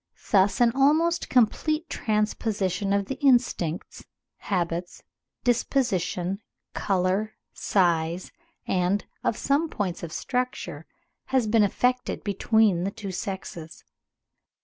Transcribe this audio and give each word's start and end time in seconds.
Thus 0.31 0.59
an 0.59 0.71
almost 0.71 1.29
complete 1.29 1.87
transposition 1.87 2.91
of 2.91 3.05
the 3.05 3.19
instincts, 3.23 4.03
habits, 4.37 5.03
disposition, 5.43 6.41
colour, 6.73 7.35
size, 7.53 8.31
and 8.65 9.05
of 9.23 9.37
some 9.37 9.69
points 9.69 10.01
of 10.01 10.11
structure, 10.11 10.87
has 11.25 11.45
been 11.45 11.61
effected 11.61 12.23
between 12.23 12.83
the 12.83 12.89
two 12.89 13.11
sexes. 13.11 13.83